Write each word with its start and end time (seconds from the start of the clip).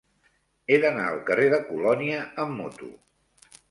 He 0.75 0.79
d'anar 0.85 1.05
al 1.11 1.21
carrer 1.29 1.47
de 1.57 1.61
Colònia 1.69 2.27
amb 2.47 2.61
moto. 2.65 2.95